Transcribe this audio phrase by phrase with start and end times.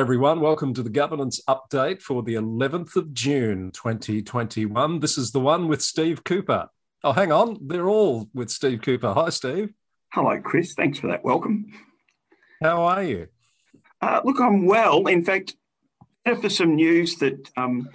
[0.00, 0.40] Hi, everyone.
[0.40, 4.98] Welcome to the governance update for the 11th of June, 2021.
[4.98, 6.70] This is the one with Steve Cooper.
[7.04, 7.58] Oh, hang on.
[7.60, 9.12] They're all with Steve Cooper.
[9.12, 9.74] Hi, Steve.
[10.14, 10.72] Hello, Chris.
[10.72, 11.66] Thanks for that welcome.
[12.62, 13.26] How are you?
[14.00, 15.06] Uh, look, I'm well.
[15.06, 15.54] In fact,
[16.24, 17.90] for some news that um,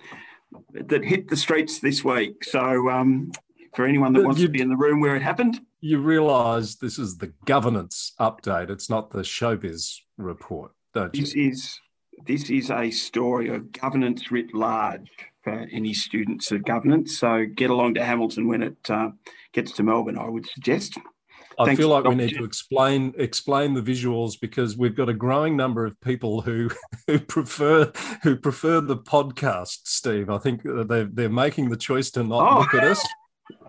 [0.74, 2.44] that hit the streets this week.
[2.44, 3.32] So, um,
[3.74, 6.76] for anyone that wants you, to be in the room where it happened, you realise
[6.76, 8.70] this is the governance update.
[8.70, 11.50] It's not the showbiz report don't this you?
[11.50, 11.80] is
[12.26, 15.10] this is a story of governance writ large
[15.44, 17.18] for any students of governance.
[17.18, 19.12] So get along to Hamilton when it uh,
[19.54, 20.18] gets to Melbourne.
[20.18, 20.98] I would suggest.
[21.58, 25.14] I Thanks feel like we need to explain explain the visuals because we've got a
[25.14, 26.70] growing number of people who
[27.08, 27.92] who prefer
[28.24, 29.80] who prefer the podcast.
[29.86, 32.60] Steve, I think they're they're making the choice to not oh.
[32.60, 33.08] look at us,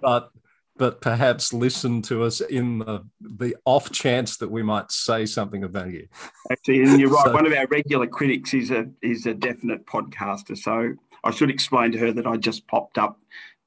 [0.03, 0.31] but
[0.79, 5.65] but perhaps listen to us in the, the off chance that we might say something
[5.65, 6.07] of value.
[6.51, 7.27] Actually, and you're right.
[7.27, 10.57] so, One of our regular critics is a is a definite podcaster.
[10.57, 13.19] So I should explain to her that I just popped up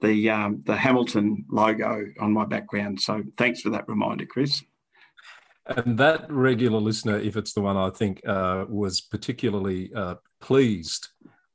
[0.02, 3.02] the um, the Hamilton logo on my background.
[3.02, 4.63] So thanks for that reminder, Chris.
[5.65, 11.09] And that regular listener, if it's the one I think, uh, was particularly uh, pleased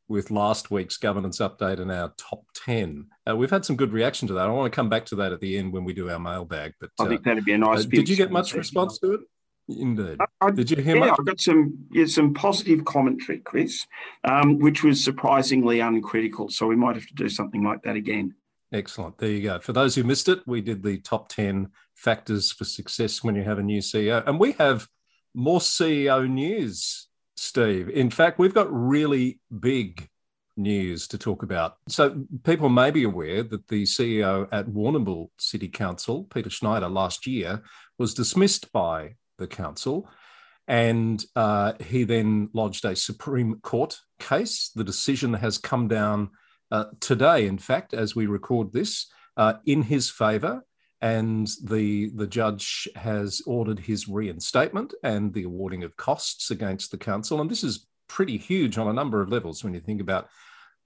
[0.09, 3.07] with last week's governance update and our top 10.
[3.29, 4.47] Uh, we've had some good reaction to that.
[4.47, 6.75] I want to come back to that at the end when we do our mailbag.
[6.81, 7.85] But I think uh, that'd be a nice.
[7.85, 9.21] Uh, did you get much response to it?
[9.67, 10.19] Indeed.
[10.43, 10.97] I, did you hear?
[10.97, 11.17] Yeah, much?
[11.19, 13.87] I got some yeah, some positive commentary, Chris,
[14.25, 16.51] um, which was surprisingly uncritical.
[16.51, 18.35] So we might have to do something like that again.
[18.73, 19.17] Excellent.
[19.19, 19.61] There you go.
[19.61, 23.45] For those who missed it, we did the top 10 factors for success when you
[23.45, 24.27] have a new CEO.
[24.27, 24.89] And we have
[25.33, 27.07] more CEO news
[27.37, 27.89] Steve.
[27.89, 30.09] In fact, we've got really big
[30.57, 31.77] news to talk about.
[31.89, 37.27] So, people may be aware that the CEO at Warrnambool City Council, Peter Schneider, last
[37.27, 37.63] year
[37.99, 40.09] was dismissed by the council.
[40.67, 44.71] And uh, he then lodged a Supreme Court case.
[44.75, 46.31] The decision has come down
[46.71, 49.07] uh, today, in fact, as we record this,
[49.37, 50.65] uh, in his favour
[51.05, 56.97] and the the judge has ordered his reinstatement and the awarding of costs against the
[56.97, 57.43] council.
[57.43, 60.29] And this is pretty huge on a number of levels when you think about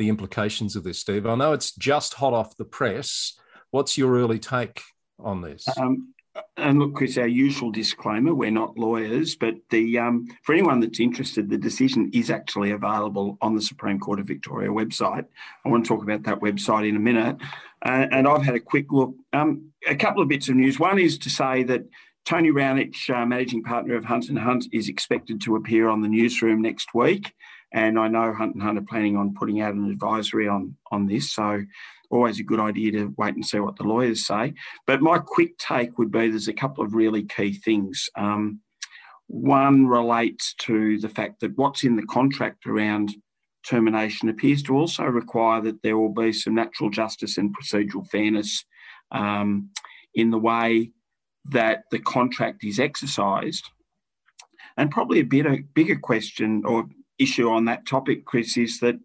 [0.01, 1.25] the implications of this, Steve.
[1.25, 3.39] I know it's just hot off the press.
[3.71, 4.83] What's your early take
[5.21, 5.65] on this?
[5.81, 6.13] Um,
[6.57, 11.01] and look, Chris, our usual disclaimer: we're not lawyers, but the um, for anyone that's
[11.01, 15.25] interested, the decision is actually available on the Supreme Court of Victoria website.
[15.65, 17.37] I want to talk about that website in a minute,
[17.85, 19.15] uh, and I've had a quick look.
[19.33, 20.79] Um, a couple of bits of news.
[20.79, 21.85] One is to say that
[22.25, 26.09] Tony Rounich, uh, managing partner of Hunt and Hunt, is expected to appear on the
[26.09, 27.33] newsroom next week,
[27.73, 31.07] and I know Hunt and Hunt are planning on putting out an advisory on on
[31.07, 31.33] this.
[31.33, 31.63] So
[32.11, 34.55] always a good idea to wait and see what the lawyers say.
[34.87, 38.09] But my quick take would be there's a couple of really key things.
[38.17, 38.61] Um,
[39.27, 43.15] one relates to the fact that what's in the contract around
[43.67, 48.65] termination appears to also require that there will be some natural justice and procedural fairness
[49.11, 49.69] um,
[50.15, 50.91] in the way
[51.45, 53.69] that the contract is exercised.
[54.79, 58.99] And probably a bit a bigger question or issue on that topic, Chris, is that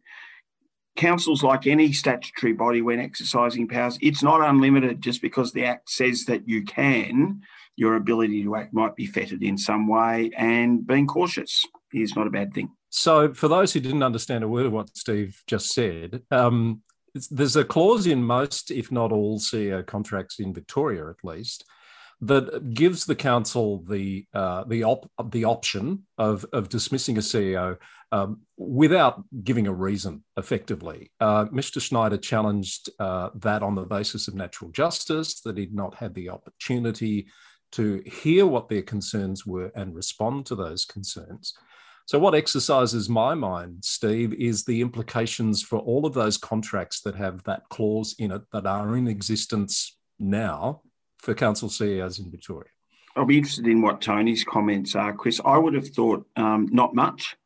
[0.95, 5.89] councils, like any statutory body when exercising powers, it's not unlimited just because the Act
[5.89, 7.41] says that you can.
[7.75, 12.27] Your ability to act might be fettered in some way, and being cautious is not
[12.27, 12.69] a bad thing.
[12.91, 16.83] So, for those who didn't understand a word of what Steve just said, um,
[17.31, 21.65] there's a clause in most, if not all, CEO contracts in Victoria, at least,
[22.21, 27.77] that gives the council the uh, the op- the option of of dismissing a CEO
[28.11, 30.23] um, without giving a reason.
[30.37, 31.81] Effectively, uh, Mr.
[31.81, 36.29] Schneider challenged uh, that on the basis of natural justice that he'd not had the
[36.29, 37.27] opportunity
[37.73, 41.53] to hear what their concerns were and respond to those concerns.
[42.05, 47.15] So, what exercises my mind, Steve, is the implications for all of those contracts that
[47.15, 50.81] have that clause in it that are in existence now
[51.23, 52.69] for council CEOs in Victoria?
[53.15, 55.39] I'll be interested in what Tony's comments are, Chris.
[55.45, 57.37] I would have thought um, not much,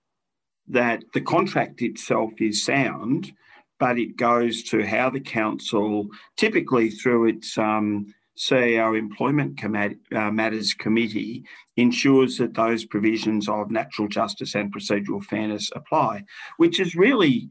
[0.67, 3.31] that the contract itself is sound,
[3.79, 6.07] but it goes to how the council,
[6.37, 11.45] typically through its um, CEO Employment Com- uh, Matters Committee,
[11.75, 16.23] ensures that those provisions of natural justice and procedural fairness apply,
[16.57, 17.49] which is really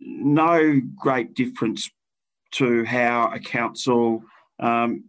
[0.00, 1.90] no great difference
[2.52, 4.22] to how a council
[4.60, 5.04] um,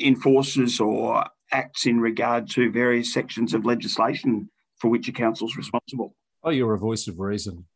[0.00, 5.56] enforces or acts in regard to various sections of legislation for which a council is
[5.56, 6.14] responsible.
[6.42, 7.66] Oh, you're a voice of reason.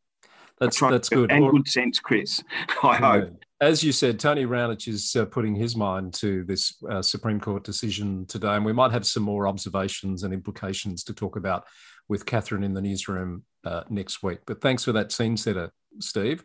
[0.59, 1.31] That's that's good.
[1.31, 2.43] And good sense, Chris.
[2.83, 3.45] I hope.
[3.61, 7.65] As you said, Tony Rounich is uh, putting his mind to this uh, Supreme Court
[7.65, 11.65] decision today, and we might have some more observations and implications to talk about
[12.09, 14.41] with Catherine in the newsroom uh, next week.
[14.47, 15.71] But thanks for that scene setter,
[16.01, 16.45] Steve.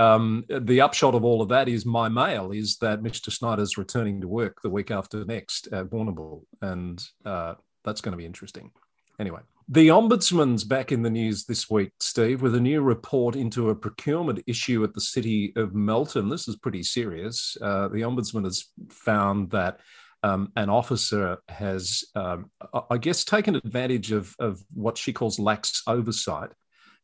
[0.00, 3.30] Um, the upshot of all of that is my mail is that Mr.
[3.30, 7.54] Schneider's returning to work the week after next at Warrnambool, and uh,
[7.84, 8.70] that's going to be interesting.
[9.18, 13.68] Anyway, the Ombudsman's back in the news this week, Steve, with a new report into
[13.68, 16.30] a procurement issue at the City of Melton.
[16.30, 17.58] This is pretty serious.
[17.60, 19.80] Uh, the Ombudsman has found that
[20.22, 22.50] um, an officer has, um,
[22.90, 26.52] I guess, taken advantage of, of what she calls lax oversight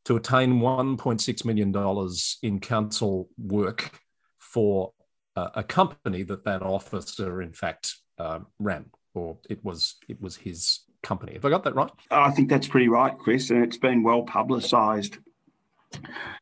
[0.07, 2.09] to attain $1.6 million
[2.43, 3.91] in council work
[4.39, 4.93] for
[5.35, 10.37] uh, a company that that officer, in fact, uh, ran, or it was it was
[10.37, 11.35] his company.
[11.35, 11.91] Have I got that right?
[12.11, 15.19] I think that's pretty right, Chris, and it's been well publicised.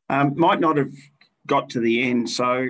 [0.09, 0.93] Um, might not have
[1.47, 2.69] got to the end, so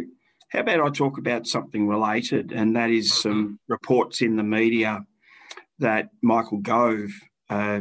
[0.51, 5.05] how about I talk about something related, and that is some reports in the media
[5.81, 7.11] that Michael Gove,
[7.51, 7.81] uh,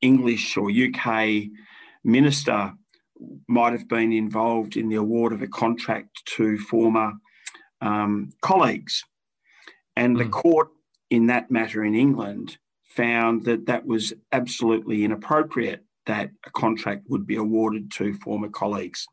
[0.00, 1.50] English or UK
[2.06, 2.72] minister,
[3.48, 7.12] might have been involved in the award of a contract to former
[7.80, 9.04] um, colleagues.
[9.96, 10.18] And mm.
[10.18, 10.30] the hmm.
[10.30, 10.68] court
[11.10, 17.26] in that matter in England found that that was absolutely inappropriate that a contract would
[17.26, 19.06] be awarded to former colleagues.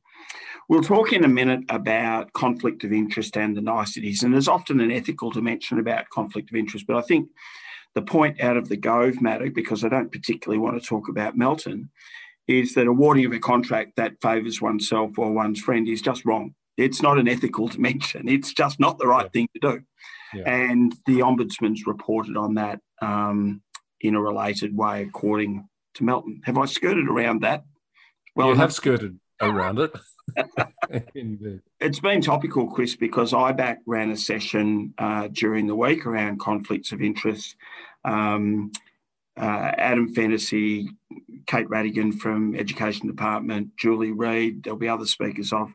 [0.70, 4.80] We'll talk in a minute about conflict of interest and the niceties, and there's often
[4.80, 7.30] an ethical dimension about conflict of interest, but I think
[7.96, 11.38] the point out of the Gove matter, because I don't particularly want to talk about
[11.38, 11.90] Melton,
[12.48, 16.54] is that awarding of a contract that favours oneself or one's friend is just wrong.
[16.78, 18.28] It's not an ethical dimension.
[18.28, 19.30] It's just not the right yeah.
[19.30, 19.82] thing to do.
[20.34, 20.50] Yeah.
[20.50, 23.62] And the Ombudsman's reported on that um,
[24.02, 26.42] in a related way, according to Melton.
[26.46, 27.64] Have I skirted around that?
[28.36, 29.94] Well, you have skirted around it.
[31.80, 36.92] it's been topical, Chris, because IBAC ran a session uh, during the week around conflicts
[36.92, 37.56] of interest.
[38.04, 38.72] Um,
[39.38, 40.90] uh, Adam Fennessy,
[41.48, 45.74] Kate Radigan from Education Department, Julie Reid, there'll be other speakers of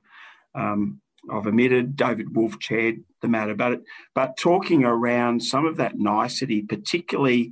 [0.55, 1.01] um,
[1.31, 1.97] I've omitted.
[1.97, 3.83] David Wolf chaired the matter, but
[4.15, 7.51] but talking around some of that nicety, particularly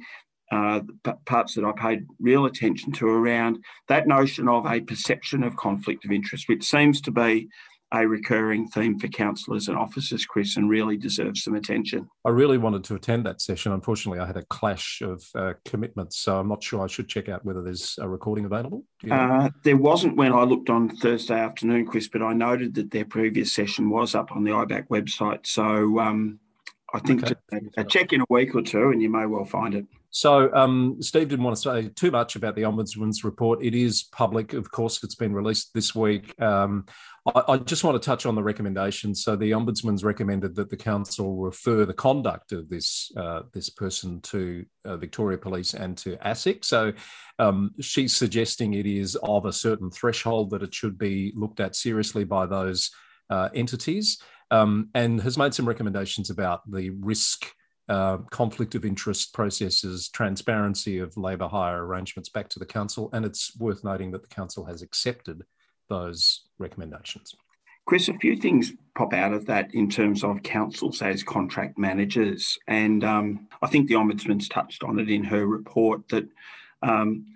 [0.53, 0.81] uh,
[1.25, 6.05] parts that I paid real attention to around that notion of a perception of conflict
[6.05, 7.49] of interest, which seems to be
[7.93, 12.09] a recurring theme for councillors and officers, Chris, and really deserves some attention.
[12.25, 13.73] I really wanted to attend that session.
[13.73, 17.29] Unfortunately, I had a clash of uh, commitments, so I'm not sure I should check
[17.29, 18.83] out whether there's a recording available.
[19.03, 19.17] You know?
[19.17, 23.05] uh, there wasn't when I looked on Thursday afternoon, Chris, but I noted that their
[23.05, 25.47] previous session was up on the IBAC website.
[25.47, 26.41] So um,
[26.93, 27.35] I think okay.
[27.77, 29.87] a, a check in a week or two, and you may well find it.
[30.17, 33.63] So, um, Steve didn't want to say too much about the Ombudsman's report.
[33.63, 36.41] It is public, of course, it's been released this week.
[36.41, 36.87] Um,
[37.27, 39.23] I, I, just want to touch on the recommendations.
[39.23, 44.23] So, the Ombudsman's recommended that the council refer the conduct of this uh, this person
[44.23, 46.65] to uh, Victoria Police and to ASIC.
[46.65, 46.95] So,
[47.39, 51.77] um, she's suggesting it is of a certain threshold that it should be looked at
[51.77, 52.91] seriously by those
[53.29, 54.19] uh, entities,
[54.51, 57.53] um, and has made some recommendations about the risk
[57.89, 63.09] uh, conflict of interest processes, transparency of labour hire arrangements back to the council.
[63.13, 65.43] And it's worth noting that the council has accepted
[65.89, 67.35] those recommendations.
[67.87, 72.59] Chris, a few things pop out of that in terms of councils as contract managers.
[72.67, 76.29] And um, I think the Ombudsman's touched on it in her report that
[76.83, 77.27] um,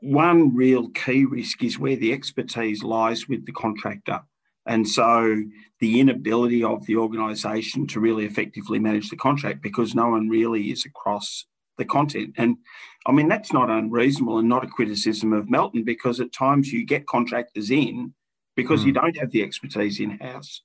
[0.00, 4.20] one real key risk is where the expertise lies with the contractor.
[4.66, 5.42] And so
[5.80, 10.70] the inability of the organisation to really effectively manage the contract because no one really
[10.70, 11.46] is across
[11.78, 12.34] the content.
[12.36, 12.58] And
[13.06, 16.84] I mean, that's not unreasonable and not a criticism of Melton because at times you
[16.84, 18.14] get contractors in
[18.54, 18.86] because mm.
[18.86, 20.62] you don't have the expertise in house.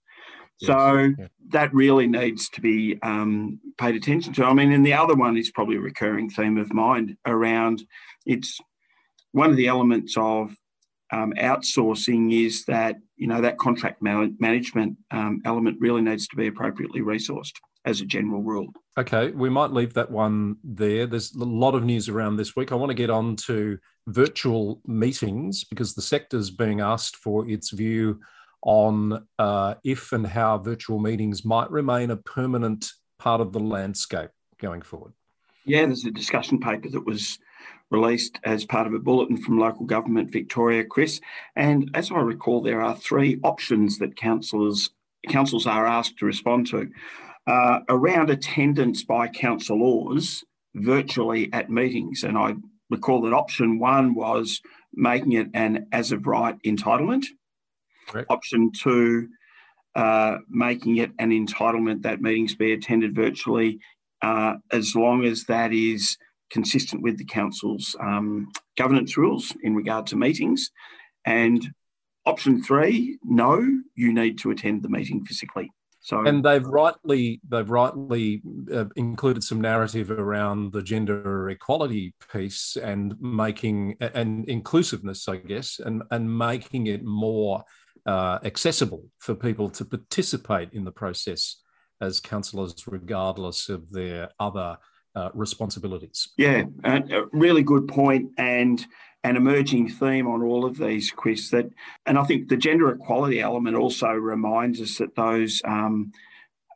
[0.59, 0.67] Yes.
[0.67, 1.27] So yeah.
[1.49, 4.45] that really needs to be um, paid attention to.
[4.45, 7.83] I mean, and the other one is probably a recurring theme of mine around
[8.25, 8.59] it's
[9.31, 10.55] one of the elements of
[11.11, 16.47] um, outsourcing is that you know that contract management um, element really needs to be
[16.47, 17.53] appropriately resourced
[17.85, 18.67] as a general rule.
[18.97, 21.05] Okay, we might leave that one there.
[21.05, 22.71] There's a lot of news around this week.
[22.71, 27.47] I want to get on to virtual meetings because the sector is being asked for
[27.47, 28.19] its view
[28.63, 34.31] on uh, if and how virtual meetings might remain a permanent part of the landscape
[34.59, 35.13] going forward.
[35.65, 37.39] Yeah, there's a discussion paper that was
[37.91, 41.21] released as part of a bulletin from local government Victoria, Chris.
[41.55, 44.89] And as I recall, there are three options that councillors
[45.29, 46.87] councils are asked to respond to
[47.47, 50.43] uh, around attendance by councillors
[50.75, 52.23] virtually at meetings.
[52.23, 52.55] And I
[52.89, 54.61] recall that option one was
[54.93, 57.25] making it an as of right entitlement.
[58.07, 58.29] Correct.
[58.29, 59.29] Option two,
[59.95, 63.79] uh, making it an entitlement that meetings be attended virtually
[64.21, 66.17] uh, as long as that is
[66.49, 70.69] consistent with the council's um, governance rules in regard to meetings.
[71.25, 71.67] And
[72.25, 75.69] option three, no, you need to attend the meeting physically.
[76.05, 82.77] So, and they've rightly they've rightly uh, included some narrative around the gender equality piece
[82.77, 87.63] and making and inclusiveness, I guess, and and making it more
[88.05, 91.59] uh, accessible for people to participate in the process
[92.01, 94.77] as councillors, regardless of their other
[95.15, 96.29] uh, responsibilities.
[96.37, 98.85] Yeah, a really good point and
[99.23, 101.49] an emerging theme on all of these, Chris.
[101.49, 101.69] That,
[102.05, 106.11] and I think the gender equality element also reminds us that those um,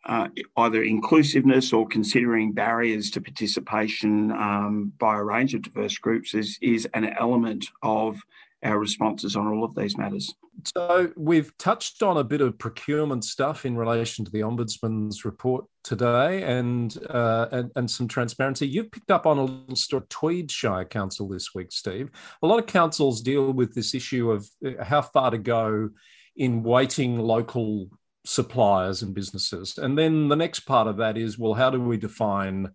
[0.05, 6.33] uh, either inclusiveness or considering barriers to participation um, by a range of diverse groups
[6.33, 8.19] is is an element of
[8.63, 10.33] our responses on all of these matters.
[10.75, 15.65] So we've touched on a bit of procurement stuff in relation to the ombudsman's report
[15.83, 18.67] today, and uh, and, and some transparency.
[18.67, 22.09] You've picked up on a little story, Tweed Shire Council this week, Steve.
[22.43, 25.89] A lot of councils deal with this issue of uh, how far to go
[26.35, 27.89] in weighting local
[28.25, 31.95] suppliers and businesses, and then the next part of that is, well, how do we
[31.95, 32.69] define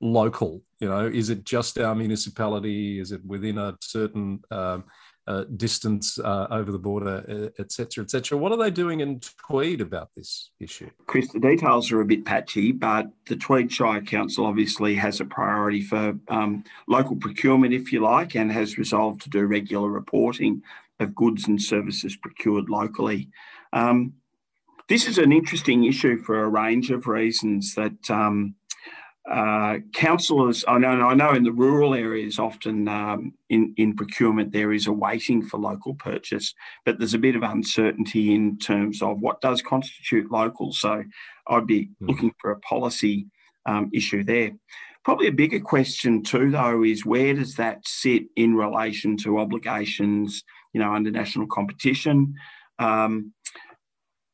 [0.00, 0.62] local?
[0.80, 2.98] You know, is it just our municipality?
[2.98, 4.84] Is it within a certain um,
[5.28, 8.38] uh, distance uh, over the border, etc., uh, etc.
[8.38, 10.88] What are they doing in Tweed about this issue?
[11.06, 15.26] Chris, the details are a bit patchy, but the Tweed Shire Council obviously has a
[15.26, 20.62] priority for um, local procurement, if you like, and has resolved to do regular reporting
[20.98, 23.28] of goods and services procured locally.
[23.74, 24.14] Um,
[24.88, 28.54] this is an interesting issue for a range of reasons that um,
[29.30, 34.52] uh, councillors, I know, I know in the rural areas, often um, in, in procurement,
[34.52, 36.54] there is a weighting for local purchase,
[36.86, 40.72] but there's a bit of uncertainty in terms of what does constitute local.
[40.72, 41.04] So
[41.46, 42.08] I'd be mm.
[42.08, 43.26] looking for a policy
[43.66, 44.52] um, issue there.
[45.04, 50.42] Probably a bigger question too, though, is where does that sit in relation to obligations,
[50.72, 52.34] you know, under national competition?
[52.78, 53.34] Um,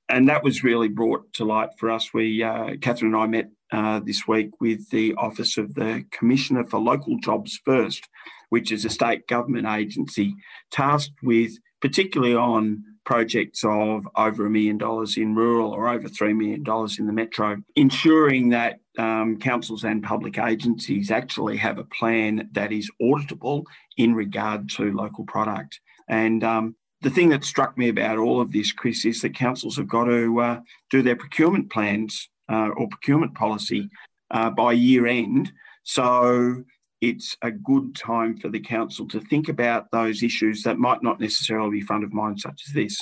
[0.08, 2.12] and that was really brought to light for us.
[2.12, 6.64] We, uh, Catherine and I met uh, this week with the Office of the Commissioner
[6.64, 8.09] for Local Jobs First,
[8.50, 10.37] which is a state government agency
[10.71, 16.37] tasked with, particularly on projects of over a million dollars in rural or over $3
[16.37, 16.64] million
[16.99, 22.71] in the metro, ensuring that um, councils and public agencies actually have a plan that
[22.71, 23.64] is auditable
[23.97, 25.81] in regard to local product.
[26.09, 29.76] And um, the thing that struck me about all of this, Chris, is that councils
[29.76, 33.88] have got to uh, do their procurement plans uh, or procurement policy
[34.30, 35.52] uh, by year end.
[35.82, 36.64] So
[37.00, 41.20] it's a good time for the council to think about those issues that might not
[41.20, 42.98] necessarily be front of mind, such as this.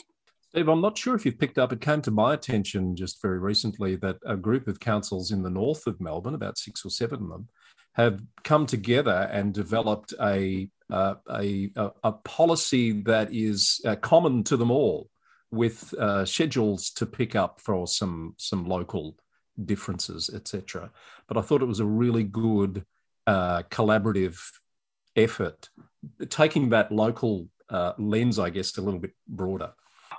[0.50, 3.38] Steve, I'm not sure if you've picked up, it came to my attention just very
[3.38, 7.22] recently that a group of councils in the north of Melbourne, about six or seven
[7.22, 7.49] of them,
[7.94, 11.70] have come together and developed a uh, a,
[12.04, 15.08] a, policy that is uh, common to them all,
[15.50, 19.16] with uh, schedules to pick up for some some local
[19.62, 20.90] differences, etc.
[21.26, 22.85] But I thought it was a really good
[23.26, 24.38] uh, collaborative
[25.16, 25.71] effort,
[26.28, 29.73] taking that local uh, lens, I guess, a little bit broader.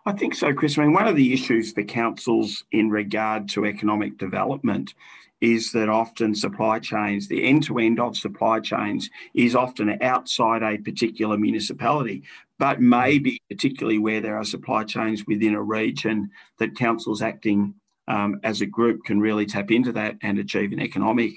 [0.05, 0.77] I think so, Chris.
[0.77, 4.93] I mean, one of the issues for councils in regard to economic development
[5.39, 10.63] is that often supply chains, the end to end of supply chains, is often outside
[10.63, 12.23] a particular municipality,
[12.59, 17.75] but maybe particularly where there are supply chains within a region that councils acting
[18.07, 21.33] um, as a group can really tap into that and achieve an economic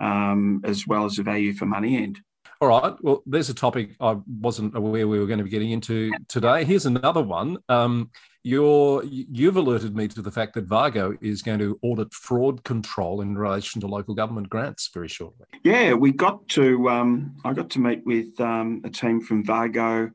[0.00, 2.20] um, as well as a value for money end.
[2.60, 2.94] All right.
[3.02, 6.64] Well, there's a topic I wasn't aware we were going to be getting into today.
[6.64, 7.58] Here's another one.
[7.68, 8.10] Um,
[8.44, 13.20] you're, you've alerted me to the fact that VAGO is going to audit fraud control
[13.20, 15.46] in relation to local government grants very shortly.
[15.64, 16.88] Yeah, we got to.
[16.88, 20.12] Um, I got to meet with um, a team from VAGO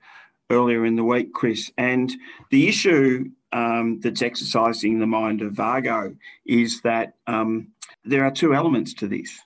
[0.49, 2.11] earlier in the week, Chris, and
[2.49, 6.15] the issue um, that's exercising the mind of VAGO
[6.45, 7.69] is that um,
[8.03, 9.39] there are two elements to this.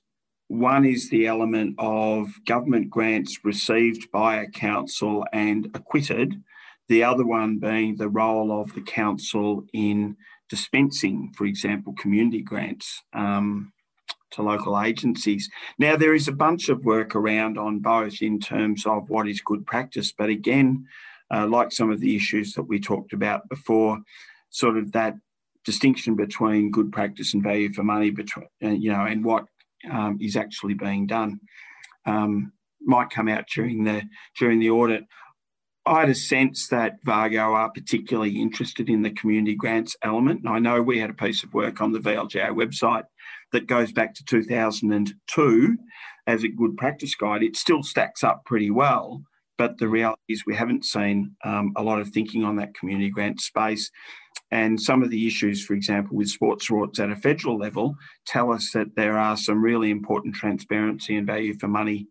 [0.48, 6.42] One is the element of government grants received by a council and acquitted,
[6.88, 10.16] the other one being the role of the council in
[10.50, 13.74] dispensing, for example, community grants um,
[14.32, 15.50] to local agencies.
[15.80, 19.42] Now, there is a bunch of work around on both in terms of what is
[19.42, 20.86] good practice, but again,
[21.34, 24.00] uh, like some of the issues that we talked about before,
[24.50, 25.15] sort of that
[25.63, 29.46] distinction between good practice and value for money between uh, you know and what
[29.91, 31.39] um, is actually being done
[32.05, 32.51] um,
[32.82, 34.03] might come out during the
[34.38, 35.05] during the audit.
[35.88, 40.39] I had a sense that VAGO are particularly interested in the community grants element.
[40.39, 43.03] And I know we had a piece of work on the VLGA website
[43.51, 45.77] that goes back to 2002
[46.27, 49.24] as a good practice guide, it still stacks up pretty well.
[49.58, 53.10] But the reality is, we haven't seen um, a lot of thinking on that community
[53.10, 53.90] grant space.
[54.52, 57.96] And some of the issues, for example, with sports rorts at a federal level,
[58.26, 62.08] tell us that there are some really important transparency and value for money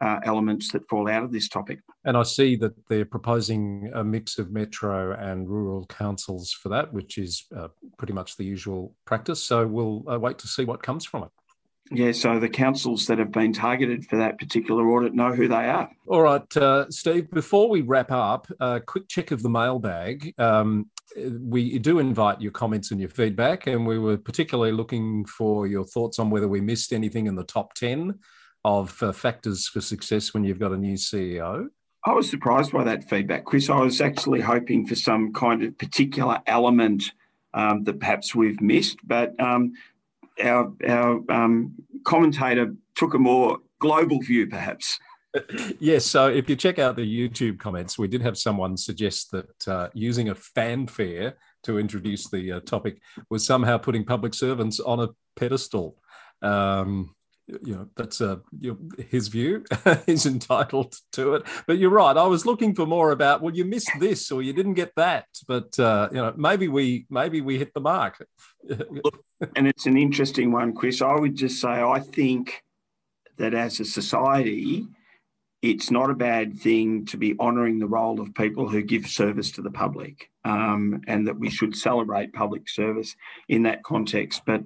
[0.00, 1.80] uh, elements that fall out of this topic.
[2.04, 6.92] And I see that they're proposing a mix of metro and rural councils for that,
[6.92, 9.42] which is uh, pretty much the usual practice.
[9.42, 11.30] So we'll uh, wait to see what comes from it.
[11.90, 15.68] Yeah, so the councils that have been targeted for that particular audit know who they
[15.68, 15.88] are.
[16.06, 20.34] All right, uh, Steve, before we wrap up, a quick check of the mailbag.
[20.38, 25.66] Um, we do invite your comments and your feedback, and we were particularly looking for
[25.66, 28.18] your thoughts on whether we missed anything in the top 10
[28.64, 31.68] of uh, factors for success when you've got a new CEO.
[32.04, 33.70] I was surprised by that feedback, Chris.
[33.70, 37.12] I was actually hoping for some kind of particular element
[37.54, 39.72] um, that perhaps we've missed, but um,
[40.42, 41.74] our, our um,
[42.04, 44.98] commentator took a more global view, perhaps.
[45.78, 46.04] yes.
[46.06, 49.88] So if you check out the YouTube comments, we did have someone suggest that uh,
[49.92, 55.08] using a fanfare to introduce the uh, topic was somehow putting public servants on a
[55.34, 55.96] pedestal.
[56.42, 57.15] Um,
[57.48, 59.64] you know that's uh, you know, his view
[60.06, 61.42] he's entitled to it.
[61.66, 64.52] But you're right i was looking for more about well you missed this or you
[64.52, 68.26] didn't get that but uh, you know maybe we maybe we hit the mark.
[69.54, 71.02] And it's an interesting one chris.
[71.02, 72.62] I would just say i think
[73.36, 74.86] that as a society
[75.62, 79.50] it's not a bad thing to be honouring the role of people who give service
[79.52, 83.16] to the public um, and that we should celebrate public service
[83.48, 84.42] in that context.
[84.46, 84.62] But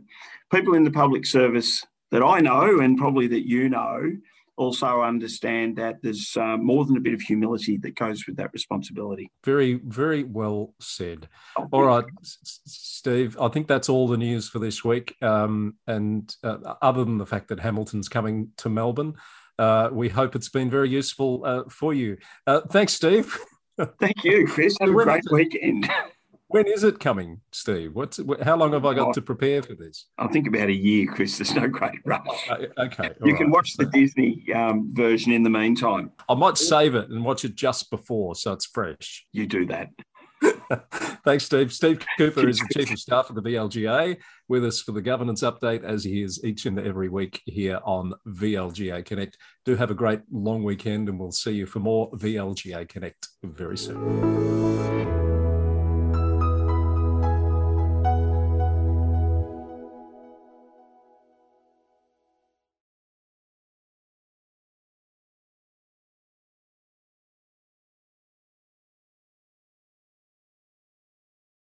[0.52, 4.12] people in the public service that I know and probably that you know
[4.60, 8.52] also understand that there's uh, more than a bit of humility that goes with that
[8.52, 9.30] responsibility.
[9.42, 11.28] Very, very well said.
[11.72, 15.16] All right, Steve, I think that's all the news for this week.
[15.22, 19.14] Um, and uh, other than the fact that Hamilton's coming to Melbourne,
[19.58, 22.18] uh, we hope it's been very useful uh, for you.
[22.46, 23.38] Uh, thanks, Steve.
[23.98, 24.76] Thank you, Chris.
[24.80, 25.90] Have a great weekend.
[26.50, 27.94] When is it coming, Steve?
[27.94, 30.06] What's how long have I got to prepare for this?
[30.18, 31.38] I think about a year, Chris.
[31.38, 32.50] There's no great rush.
[32.50, 33.36] Uh, okay, you right.
[33.40, 36.10] can watch the Disney um, version in the meantime.
[36.28, 39.26] I might save it and watch it just before, so it's fresh.
[39.32, 39.90] You do that.
[41.24, 41.72] Thanks, Steve.
[41.72, 44.16] Steve Cooper is the Chief of Staff of the VLGA,
[44.48, 48.12] with us for the governance update, as he is each and every week here on
[48.26, 49.38] VLGA Connect.
[49.64, 53.78] Do have a great long weekend, and we'll see you for more VLGA Connect very
[53.78, 55.29] soon.